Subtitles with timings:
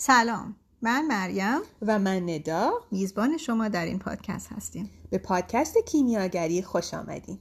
[0.00, 1.60] سلام من مریم.
[1.82, 2.72] و من ندا.
[2.90, 4.90] میزبان شما در این پادکست هستیم.
[5.10, 7.38] به پادکست کیمیاگری خوش آمدین.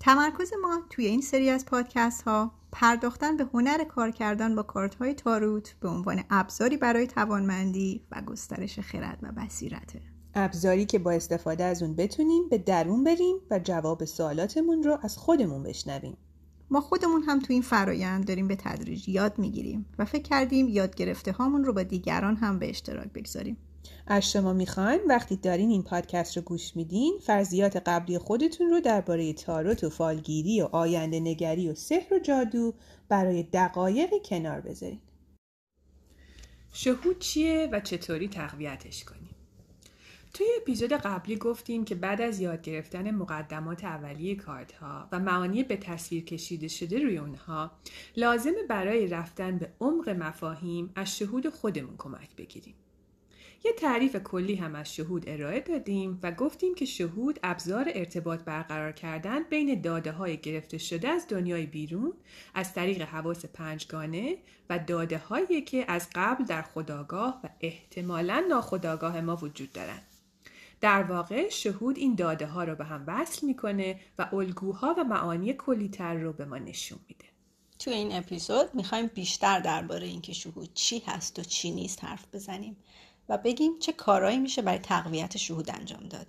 [0.00, 4.94] تمرکز ما توی این سری از پادکست ها پرداختن به هنر کار کردن با کارت
[4.94, 10.02] های تاروت به عنوان ابزاری برای توانمندی و گسترش خرد و بصیرته.
[10.34, 15.16] ابزاری که با استفاده از اون بتونیم به درون بریم و جواب سوالاتمون رو از
[15.16, 16.16] خودمون بشنویم.
[16.70, 20.94] ما خودمون هم تو این فرایند داریم به تدریج یاد می‌گیریم و فکر کردیم یاد
[20.94, 23.56] گرفته هامون رو با دیگران هم به اشتراک بگذاریم.
[24.06, 29.32] از شما می‌خوایم وقتی دارین این پادکست رو گوش میدین فرضیات قبلی خودتون رو درباره
[29.32, 32.74] تاروت و فالگیری و آینده نگری و سحر و جادو
[33.08, 35.00] برای دقایقی کنار بذارین.
[36.72, 39.19] شهود چیه و چطوری تقویتش کنیم؟
[40.34, 45.62] توی اپیزود قبلی گفتیم که بعد از یاد گرفتن مقدمات اولیه کارت ها و معانی
[45.62, 47.70] به تصویر کشیده شده روی اونها
[48.16, 52.74] لازمه برای رفتن به عمق مفاهیم از شهود خودمون کمک بگیریم.
[53.64, 58.92] یه تعریف کلی هم از شهود ارائه دادیم و گفتیم که شهود ابزار ارتباط برقرار
[58.92, 62.12] کردن بین داده های گرفته شده از دنیای بیرون
[62.54, 64.36] از طریق حواس پنجگانه
[64.70, 70.09] و داده هایی که از قبل در خداگاه و احتمالا ناخداگاه ما وجود دارند.
[70.80, 75.52] در واقع شهود این داده ها رو به هم وصل می‌کنه و الگوها و معانی
[75.52, 77.24] کلیتر رو به ما نشون میده.
[77.78, 82.76] توی این اپیزود می‌خوایم بیشتر درباره اینکه شهود چی هست و چی نیست حرف بزنیم
[83.28, 86.26] و بگیم چه کارهایی میشه برای تقویت شهود انجام داد.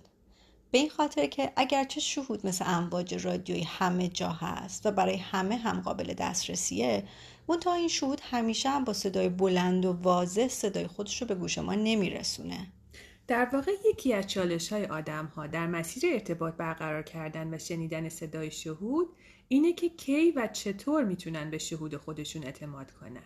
[0.70, 5.56] به این خاطر که اگرچه شهود مثل امواج رادیویی همه جا هست و برای همه
[5.56, 7.04] هم قابل دسترسیه
[7.48, 11.58] منتها این شهود همیشه هم با صدای بلند و واضح صدای خودش رو به گوش
[11.58, 12.66] ما نمیرسونه.
[13.26, 18.08] در واقع یکی از چالش های آدم ها در مسیر ارتباط برقرار کردن و شنیدن
[18.08, 19.08] صدای شهود
[19.48, 23.22] اینه که کی و چطور می‌تونن به شهود خودشون اعتماد کنن.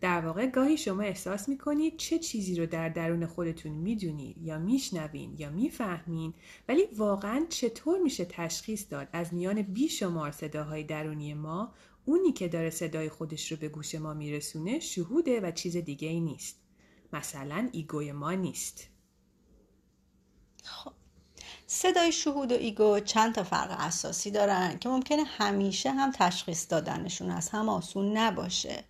[0.00, 5.34] در واقع گاهی شما احساس می‌کنید چه چیزی رو در درون خودتون می‌دونید یا میشنوین
[5.38, 6.34] یا می‌فهمین
[6.68, 12.70] ولی واقعا چطور میشه تشخیص داد از میان بیشمار صداهای درونی ما اونی که داره
[12.70, 16.60] صدای خودش رو به گوش ما میرسونه شهوده و چیز دیگه ای نیست.
[17.12, 18.95] مثلا ایگوی ما نیست.
[20.66, 20.92] خب
[21.66, 27.30] صدای شهود و ego چند تا فرق اساسی دارن که ممکنه همیشه هم تشخیص دادنشون
[27.30, 28.84] از هم آسون نباشه.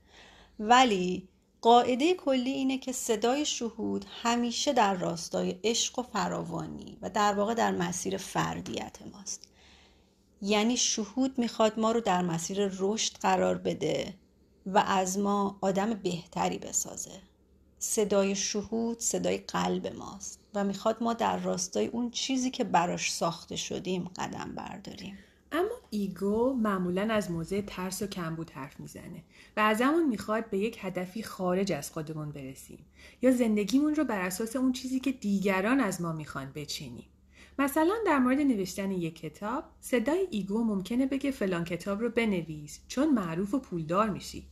[0.58, 1.28] ولی
[1.60, 7.54] قاعده کلی اینه که صدای شهود همیشه در راستای عشق و فراوانی و در واقع
[7.54, 9.48] در مسیر فردیت ماست.
[10.42, 14.14] یعنی شهود می‌خواد ما رو در مسیر رشد قرار بده
[14.66, 17.20] و از ما آدم بهتری بسازه.
[17.78, 20.40] صدای شهود صدای قلب ماست.
[20.56, 25.18] و می‌خواد ما در راستای اون چیزی که براش ساخته شدیم قدم برداریم.
[25.52, 29.22] اما ego معمولا از موضع ترس و کمبود حرف می‌زنه
[29.56, 32.78] و از همون می‌خواد به یک هدفی خارج از خودمون برسیم
[33.22, 37.06] یا زندگیمون رو بر اساس اون چیزی که دیگران از ما می‌خوان بچینیم.
[37.58, 43.14] مثلا در مورد نوشتن یک کتاب صدای ego ممکنه بگه فلان کتاب رو بنویس چون
[43.14, 44.46] معروف و پولدار میشی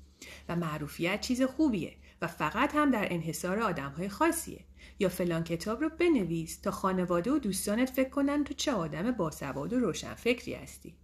[0.49, 1.93] و معروفیت چیز خوبیه
[2.23, 4.65] و فقط هم در انحصار آدم های خاصیه.
[4.99, 9.73] یا فلان کتاب رو بنویس تا خانواده و دوستانت فکر کنن تو چه آدم باسواد
[9.73, 10.95] و روشن فکری هستی.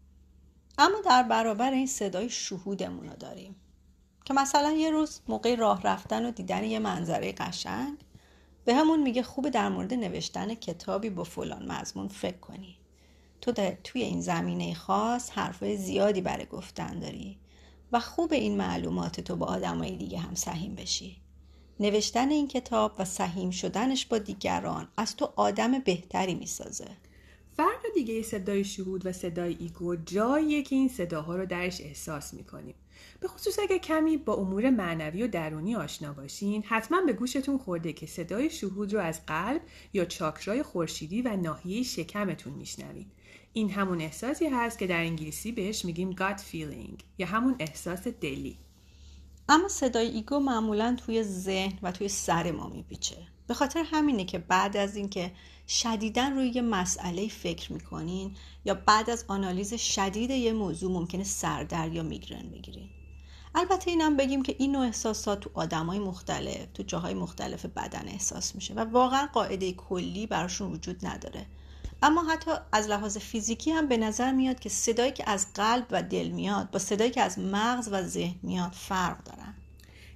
[0.78, 3.56] اما در برابر این صدای شهودمون رو داریم
[4.25, 7.99] که مثلا یه روز موقع راه رفتن و دیدن یه منظره قشنگ
[8.65, 12.77] به همون میگه خوب در مورد نوشتن کتابی با فلان مضمون فکر کنی.
[13.41, 13.53] تو
[13.84, 17.39] توی این زمینه خاص حرفای زیادی برای گفتن داری
[17.93, 21.23] و خوب این معلومات تو با آدمای دیگه هم سهیم بشی.
[21.81, 26.89] نوشتن این کتاب و سهیم شدنش با دیگران از تو آدم بهتری می‌سازه.
[27.57, 32.75] فرق دیگه صدای شهود و صدای ایگو جاییه که این صداها رو درش احساس می‌کنیم.
[33.21, 37.93] به خصوص اگر کمی با امور معنوی و درونی آشنا باشین حتما به گوشتون خورده
[37.93, 39.61] که صدای شهود رو از قلب
[39.93, 43.12] یا چاکرای خورشیدی و ناحیه شکمتون میشنوید
[43.53, 48.59] این همون احساسی هست که در انگلیسی بهش میگیم gut feeling یا همون احساس دلی.
[49.53, 53.17] اما صدای ایگو معمولا توی ذهن و توی سر ما میپیچه.
[53.47, 55.32] به خاطر همینه که بعد از اینکه
[55.69, 61.93] شدیدا روی یه مسئله فکر می‌کنین یا بعد از آنالیز شدید یه موضوع ممکنه سردر
[61.93, 62.88] یا میگرن بگیرین.
[63.55, 68.55] البته اینم بگیم که این نوع احساسات تو آدمای مختلف تو جاهای مختلف بدن احساس
[68.55, 71.47] میشه و واقعا قاعده کلی براشون وجود نداره.
[72.02, 76.02] اما حتی از لحاظ فیزیکی هم به نظر میاد که صدایی که از قلب و
[76.02, 79.55] دل میاد با صدایی که از مغز و ذهن میاد فرق دارن.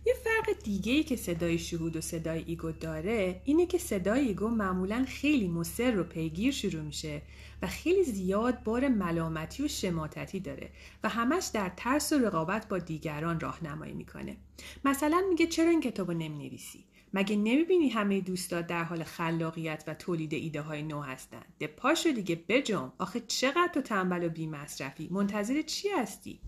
[0.06, 4.48] یه فرق دیگه ای که صدای شهود و صدای ego داره اینه که صدای ego
[4.48, 7.22] معمولا خیلی مصر و پیگیر شروع میشه.
[7.62, 10.70] و خیلی زیاد بار ملامتی و شماتتی داره
[11.04, 14.36] و همش در ترس و رقابت با دیگران راهنمایی می‌کنه.
[14.84, 16.84] مثلا میگه چرا این کتابو نمی‌نویسی؟
[17.14, 22.10] مگه نمی‌بینی همه دوستات در حال خلاقیت و تولید ایده های نو هستن؟ ده پاشو
[22.10, 26.40] دیگه بجم آخه چقدر تو تنبل و بی مصرفی منتظر چی هستی؟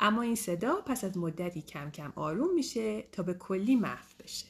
[0.00, 4.46] اما این صدا پس از مدتی کم کم آروم میشه تا به کلی محو بشه.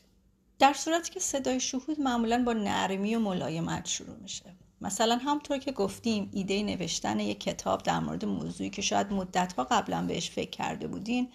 [0.59, 4.57] در صورتی که صدای شهود معمولا با نرمی و ملایمت شروع میشه.
[4.81, 10.07] مثلا همطور که گفتیم ایده نوشتن یک کتاب در مورد موضوعی که شاید مدتها قبلا
[10.07, 11.29] بهش فکر کرده بودین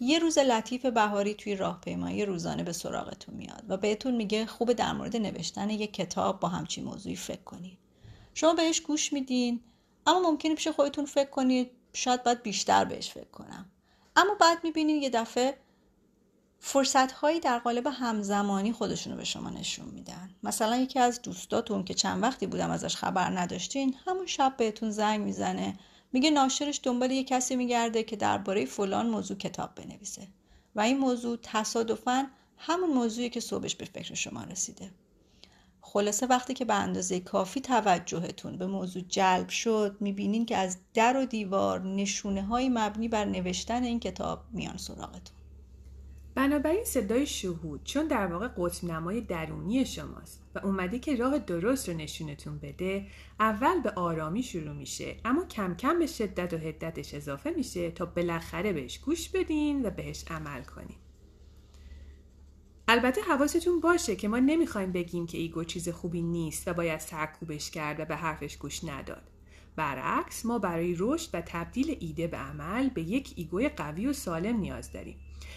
[0.00, 4.92] یه روز لطیف بهاری توی راهپیمایی روزانه به سراغتون میاد و بهتون میگه خوب در
[4.92, 7.78] مورد نوشتن یک کتاب با همچین موضوعی فکر کنید.
[8.34, 9.60] شما بهش گوش میدین
[10.06, 13.70] اما ممکنه پیش خودتون فکر کنید شاید باید بیشتر بهش فکر کنم.
[14.16, 15.56] اما بعد می‌بینید یه دفعه
[16.62, 20.30] فرصت هایی در قالب همزمانی خودشونو به شما نشون میدن.
[20.42, 25.20] مثلا یکی از دوستاتون که چند وقتی بودم ازش خبر نداشتین همون شب بهتون زنگ
[25.20, 25.78] می‌زنه.
[26.12, 30.28] میگه ناشرش دنبال یه کسی میگرده که درباره فلان موضوع کتاب بنویسه.
[30.74, 32.26] و این موضوع تصادفا
[32.56, 34.90] همون موضوعی که صبحش به فکر شما رسیده.
[35.80, 41.16] خلاصه وقتی که به اندازه کافی توجهتون به موضوع جلب شد می‌بینین که از در
[41.16, 45.39] و دیوار نشونه های مبنی بر نوشتن این کتاب میان سراغتون.
[46.40, 51.88] بنابراین صدای شهود چون در واقع قطب نمای درونی شماست و اومده که راه درست
[51.88, 53.06] رو نشونتون بده
[53.40, 58.06] اول به آرامی شروع میشه اما کم کم به شدت و حدتش اضافه میشه تا
[58.06, 60.96] بالاخره بهش گوش بدین و بهش عمل کنین.
[62.88, 67.70] البته حواستون باشه که ما نمی‌خوایم بگیم که ego چیز خوبی نیست و باید سرکوبش
[67.70, 69.22] کرد و به حرفش گوش نداد.
[69.76, 74.12] برعکس ما برای رشد و تبدیل ایده به عمل به یک ego ی قوی و
[74.12, 75.16] سالم نیاز داریم.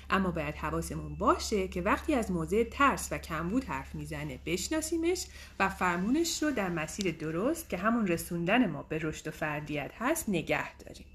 [0.09, 5.25] اما باید حواسمون باشه که وقتی از موضع ترس و کمبود حرف می‌زنه بشناسیمش
[5.59, 10.29] و فرمونش رو در مسیر درست که همون رسوندن ما به رشد و فردیت هست
[10.29, 11.05] نگه داریم.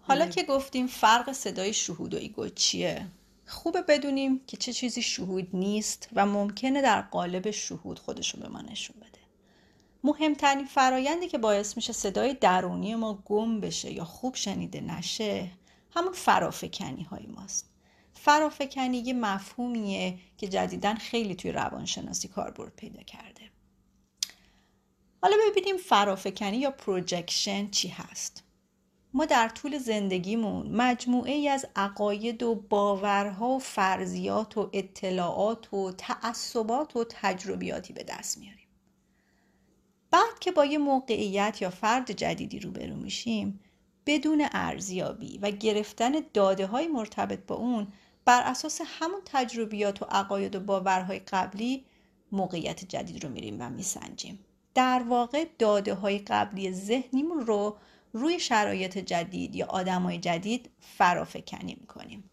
[0.00, 3.06] حالا که گفتیم فرق صدای شهود و ego چیه
[3.46, 8.60] خوبه بدونیم که چه چیزی شهود نیست و ممکنه در قالب شهود خودشو به ما
[8.60, 9.20] نشون بده.
[10.04, 15.50] مهمترین فرایندی که باعث میشه صدای درونی ما گم بشه یا خوب شنیده نشه
[15.94, 17.70] همون فرافکنی های ماست.
[18.12, 23.50] فرافکنی یه مفهومیه که جدیدا خیلی توی روانشناسی کاربرد پیدا کرده.
[25.22, 28.44] حالا ببینیم فرافکنی یا پروجکشن چی هست.
[29.14, 35.92] ما در طول زندگیمون مجموعه ای از عقاید و باورها و فرضیات و اطلاعات و
[35.92, 38.68] تعصبات و تجربیاتی به دست میاریم.
[40.10, 43.60] بعد که با یه موقعیت یا فرد جدیدی روبرو میشیم
[44.10, 47.86] بدون ارزیابی و گرفتن داده های مرتبط با اون
[48.24, 51.84] بر اساس همون تجربیات و عقاید و باورهای قبلی
[52.32, 54.38] موقعیت جدید رو میریم و میسنجیم.
[54.74, 57.76] در واقع داده های قبلی ذهنیمون رو
[58.12, 62.30] روی شرایط جدید یا آدمای جدید فرافکنی می‌کنیم.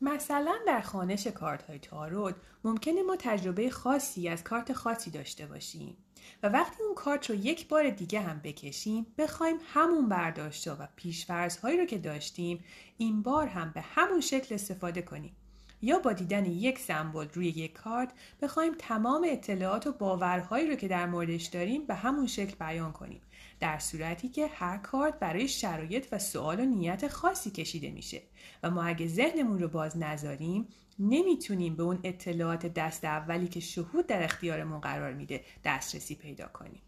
[0.00, 2.34] مثلا در خانش کارت های تاروت
[2.64, 5.96] ممکنه ما تجربه خاصی از کارت خاصی داشته باشیم.
[6.42, 11.56] و وقتی اون کارت رو یک بار دیگه هم بکشیم بخوایم همون برداشت و پیشفرض
[11.56, 12.64] هایی رو که داشتیم
[12.98, 15.36] این بار هم به همون شکل استفاده کنیم.
[15.82, 20.88] یا با دیدن یک سمبل روی یک کارت بخوایم تمام اطلاعات و باورهایی رو که
[20.88, 23.20] در موردش داریم به همون شکل بیان کنیم.
[23.60, 28.22] در صورتی که هر کارت برای شرایط و سوال و نیت خاصی کشیده میشه
[28.62, 30.68] و ما اگه ذهنمون رو باز نذاریم
[30.98, 36.82] نمی‌تونیم به اون اطلاعات دست اولی که شهود در اختیارمون قرار میده دسترسی پیدا کنیم.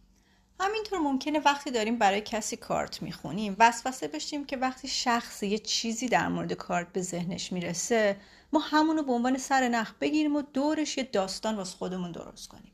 [0.61, 6.09] همینطور ممکنه وقتی داریم برای کسی کارت می‌خونیم وسوسه بشیم که وقتی شخص یه چیزی
[6.09, 8.17] در مورد کارت به ذهنش می‌رسه
[8.53, 12.73] ما همونو به عنوان سر نخ بگیریم و دورش یه داستان واسه خودمون درست کنیم.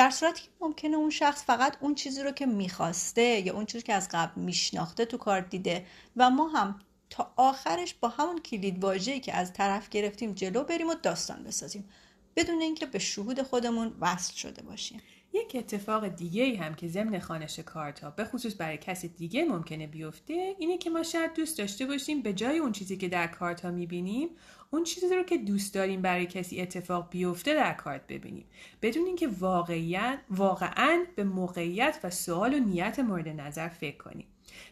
[0.00, 3.84] در صورتی که ممکنه اون شخص فقط اون چیزی رو که می‌خواسته یا اون چیزی
[3.84, 6.80] که از قبل میشناخته تو کارت دیده و ما هم
[7.10, 11.88] تا آخرش با همون کلید واژه‌ای که از طرف گرفتیم جلو بریم و داستان بسازیم
[12.36, 15.02] بدون اینکه به شهود خودمون وصل شده باشیم.
[15.32, 19.86] یک اتفاق دیگه هم که ضمن خانش کارت ها به خصوص برای کسی دیگه ممکنه
[19.86, 23.60] بیفته اینه که ما شاید دوست داشته باشیم به جای اون چیزی که در کارت
[23.60, 24.28] ها می‌بینیم
[24.70, 28.44] اون چیزی رو که دوست داریم برای کسی اتفاق بیفته در کارت ببینیم.
[28.82, 34.26] بدون اینکه واقعا واقعا به موقعیت و سوال و نیت مورد نظر فکر کنیم.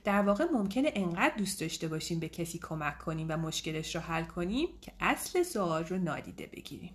[0.05, 4.25] در واقع ممکنه انقدر دوست داشته باشیم به کسی کمک کنیم و مشکلش رو حل
[4.25, 6.95] کنیم که اصل سوال رو نادیده بگیریم.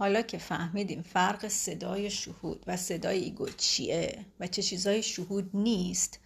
[0.00, 6.20] حالا که فهمیدیم فرق صدای شهود و صدای ایگو چیه و چه چیزای شهود نیست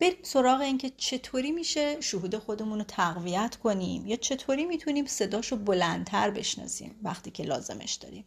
[0.00, 6.30] بریم سراغ اینکه چطوری میشه شهود خودمون رو تقویت کنیم یا چطوری می‌تونیم صداشو بلندتر
[6.30, 8.24] بشناسیم وقتی که لازمش داریم.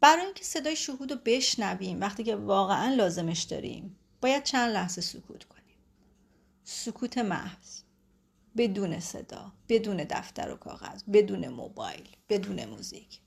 [0.00, 5.44] برای اینکه صدای شهود رو بشنویم وقتی که واقعا لازمش داریم باید چند لحظه سکوت
[5.44, 5.78] کنیم.
[6.64, 7.82] سکوت محض.
[8.56, 13.20] بدون صدا بدون دفتر و کاغذ بدون موبایل بدون موزیک.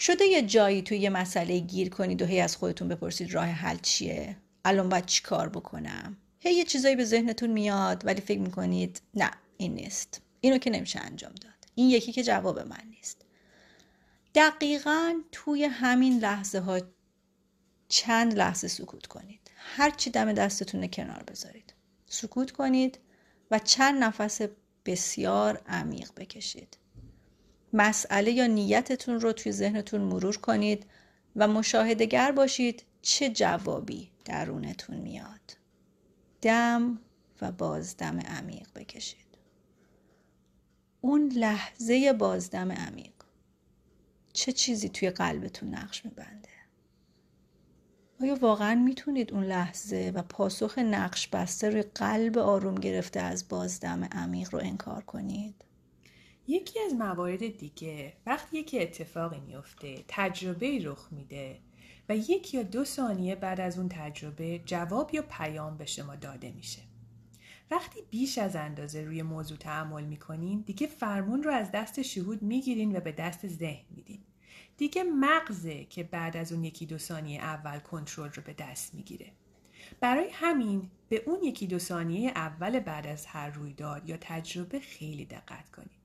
[0.00, 3.76] شده یه جایی توی یه مسئله گیر کنید و هی از خودتون بپرسید راه حل
[3.82, 9.02] چیه؟ الان باید چی کار بکنم؟ هی یه چیزایی به ذهنتون میاد ولی فکر می‌کنید
[9.14, 10.20] نه این نیست.
[10.40, 11.52] اینو که نمیشه انجام داد.
[11.74, 13.24] این یکی که جواب من نیست.
[14.34, 16.80] دقیقا توی همین لحظه ها
[17.88, 19.50] چند لحظه سکوت کنید.
[19.56, 21.74] هر چی دم دستتون کنار بذارید.
[22.06, 22.98] سکوت کنید
[23.50, 24.40] و چند نفس
[24.86, 26.76] بسیار عمیق بکشید.
[27.74, 30.86] مسئله یا نیتتون رو توی ذهنتون مرور کنید
[31.36, 35.56] و مشاهدگر باشید چه جوابی درونتون میاد.
[36.42, 36.98] دم
[37.40, 39.24] و بازدم عمیق بکشید.
[41.00, 43.12] اون لحظه بازدم عمیق
[44.32, 46.48] چه چیزی توی قلبتون نقش میبنده؟
[48.20, 54.04] آیا واقعا می‌تونید اون لحظه و پاسخ نقش بسته روی قلب آروم گرفته از بازدم
[54.04, 55.64] عمیق رو انکار کنید؟
[56.46, 61.58] یکی از موارد دیگه وقتی که اتفاقی میفته تجربه رخ میده
[62.08, 66.50] و یک یا دو ثانیه بعد از اون تجربه جواب یا پیام به شما داده
[66.50, 66.82] میشه.
[67.70, 72.96] وقتی بیش از اندازه روی موضوع تحمل می‌کنین دیگه فرمون رو از دست شهود می‌گیرین
[72.96, 74.20] و به دست ذهن میدین.
[74.76, 79.32] دیگه مغزه که بعد از اون یکی دو ثانیه اول کنترل رو به دست می‌گیره.
[80.00, 85.24] برای همین به اون یکی دو ثانیه اول بعد از هر رویداد یا تجربه خیلی
[85.24, 86.03] دقت کنید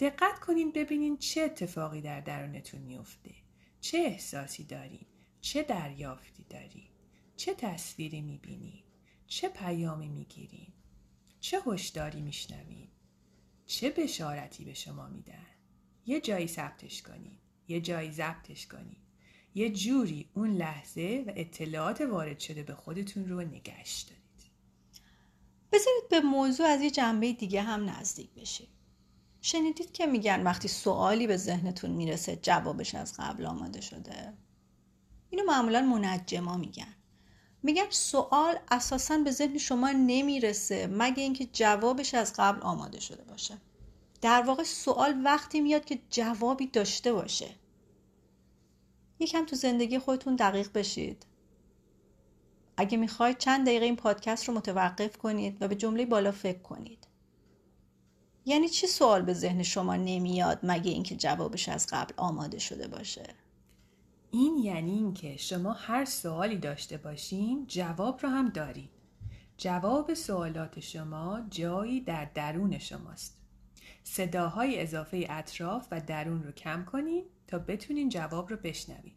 [0.00, 3.34] دقت کنین ببینین چه اتفاقی در درونتون میفته
[3.80, 5.06] چه احساسی دارین
[5.40, 6.88] چه دریافتی داری؟
[7.36, 8.84] چه تصویری می‌بینی؟
[9.26, 10.72] چه پیامی می‌گیرین
[11.40, 12.88] چه هشداری میشنوین
[13.66, 15.46] چه بشارتی به شما میدن؟
[16.06, 17.38] یه جایی ثبتش کنین.
[17.68, 18.96] یه جایی ضبطش کنین.
[19.54, 24.22] یه جوری اون لحظه و اطلاعات وارد شده به خودتون رو نگشت دارید.
[25.72, 28.68] بذارید به موضوع از یه جنبه دیگه هم نزدیک بشیم
[29.44, 34.32] شنیدید که میگن وقتی سوالی به ذهنتون می‌رسه جوابش از قبل آماده شده.
[35.30, 36.94] اینو معمولا منجما میگن.
[37.62, 43.58] میگن سوال اساسا به ذهن شما نمی‌رسه مگه اینکه جوابش از قبل آماده شده باشه.
[44.20, 47.50] در واقع سوال وقتی میاد که جوابی داشته باشه.
[49.18, 51.26] یکم تو زندگی خودتون دقیق بشید.
[52.76, 57.01] اگه می‌خواید چند دقیقه این پادکست رو متوقف کنید و به جمله بالا فکر کنید.
[58.44, 63.26] یعنی چی سوال به ذهن شما نمیاد مگه اینکه جوابش از قبل آماده شده باشه؟
[64.30, 68.88] این یعنی اینکه شما هر سوالی داشته باشین جواب رو هم دارین.
[69.56, 73.38] جواب سوالات شما جایی در درون شماست.
[74.04, 79.14] صداهای اضافه اطراف و درون رو کم کنین تا بتونین جواب رو بشنوین.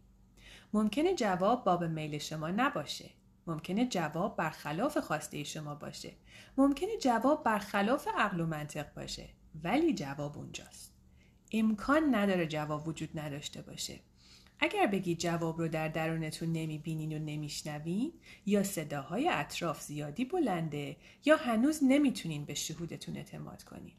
[0.74, 3.10] ممکنه جواب باب میل شما نباشه.
[3.48, 6.12] ممکنه جواب برخلاف خواسته شما باشه.
[6.58, 9.30] ممکنه جواب برخلاف عقل و منطق باشه
[9.64, 10.92] ولی جواب اونجاست.
[11.52, 14.00] امکان نداره جواب وجود نداشته باشه.
[14.60, 18.14] اگر بگید جواب رو در درونتون نمی‌بینین و نمیشنوین
[18.46, 23.94] یا صداهای اطراف زیادی بلنده یا هنوز نمی‌تونین به شهودتون اعتماد کنین.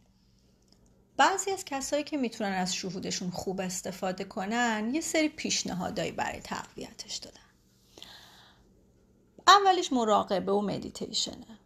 [1.17, 7.17] بعضی از کسایی که می‌تونن از شهودشون خوب استفاده کنن یه سری پیشنهادایی برای تقویتش
[7.17, 7.46] دادن.
[9.47, 11.59] اولش مراقبه و مدیتیشنه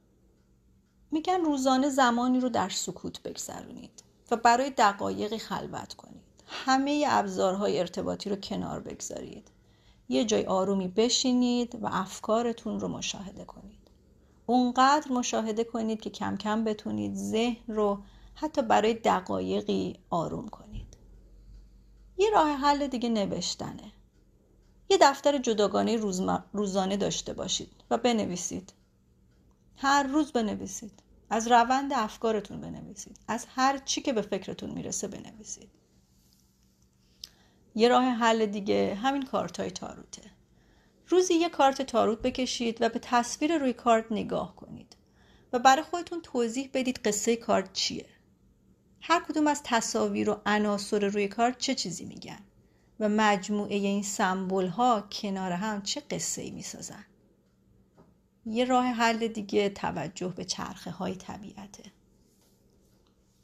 [1.10, 6.20] میگن روزانه زمانی رو در سکوت بگذرونید و برای دقایقی خلوت کنید.
[6.46, 9.49] همه ابزارهای ارتباطی رو کنار بگذارید.
[10.08, 13.90] یه جای آرومی بشینید و افکارتون رو مشاهده کنید.
[14.46, 17.99] اونقدر مشاهده کنید که کم کم بتونید ذهن رو
[18.34, 20.96] حتی برای دقایقی آروم کنید.
[22.18, 23.92] یه راه حل دیگه نوشتنه.
[24.90, 25.97] یه دفتر جداگانه
[26.52, 28.73] روزانه داشته باشید و بنویسید.
[29.76, 31.02] هر روز بنویسید.
[31.30, 33.18] از روند افکارتون بنویسید.
[33.28, 35.70] از هر چی که به فکرتون می‌رسه بنویسید.
[37.75, 40.23] یه راه حل دیگه همین کارت های تاروته.
[41.09, 44.97] روزی یه کارت تاروت بکشید و به تصویر روی کارت نگاه کنید
[45.52, 48.06] و برای خودتون توضیح بدید قصه کارت چیه.
[49.00, 52.38] هر کدوم از تصاویر و عناصر روی کارت چه چیزی میگن.
[53.00, 57.04] و مجموعه این سمبل ها کنار هم چه قصه ای می‌سازن؟
[58.47, 61.92] یه راه حل دیگه توجه به چرخه های طبیعته.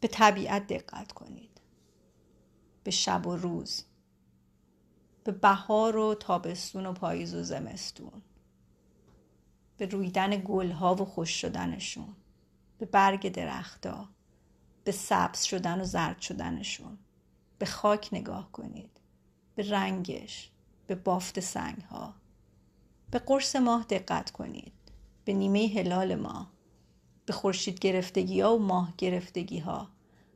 [0.00, 1.60] به طبیعت دقت کنید.
[2.84, 3.84] به شب و روز.
[5.25, 8.22] به بهار و تابستون و پاییز و زمستون.
[9.76, 12.16] به رویدن گلها و خوش شدنشون.
[12.78, 14.08] به برگ درختها.
[14.84, 16.98] به سبز شدن و زرد شدنشون.
[17.58, 18.95] به خاک نگاه کنید.
[19.56, 20.50] به رنگش
[20.86, 22.14] به بافت سنگ ها
[23.10, 24.72] به قرص ماه دقت کنید.
[25.25, 26.50] به نیمه هلال ماه.
[27.26, 29.88] به خورشید گرفتگی ها و ماه گرفتگی ها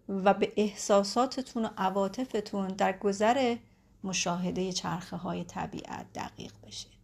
[0.08, 3.56] و به احساساتتون و عواطفتون در گذر
[4.04, 6.99] مشاهده چرخه های طبیعت دقیق بشید.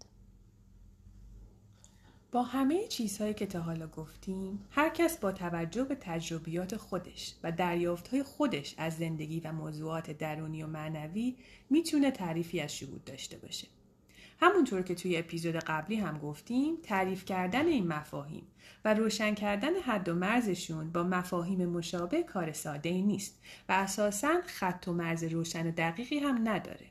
[2.36, 7.52] با همه چیزهایی که تا حالا گفتیم هر کس با توجه به تجربیات خودش و
[7.52, 11.36] دریافتهای خودش از زندگی و موضوعات درونی و معنوی
[11.70, 13.68] می‌تونه تعریفی از شهود داشته باشه.
[14.40, 18.46] همونطور که توی اپیزود قبلی هم گفتیم تعریف کردن این مفاهیم
[18.84, 24.40] و روشن کردن حد و مرزشون با مفاهیم مشابه کار ساده ای نیست و اساسا
[24.46, 26.86] خط و مرز روشن و دقیقی هم نداره.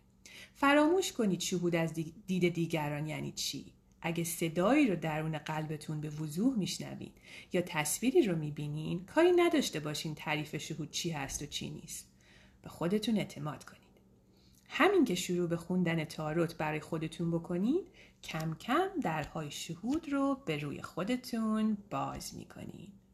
[0.55, 1.93] فراموش کنید شهود از
[2.27, 3.74] دید دیگران یعنی چی؟
[4.05, 7.17] اگه صدایی رو درون قلبتون به وضوح میشنوید
[7.53, 12.11] یا تصویری رو می‌بینین کاری نداشته باشین تعریف شهود چی هست و چی نیست.
[12.61, 13.81] به خودتون اعتماد کنید.
[14.67, 17.87] همین که شروع به خوندن تاروت برای خودتون بکنید
[18.23, 23.04] کم کم درهای شهود رو به روی خودتون باز می‌کنید.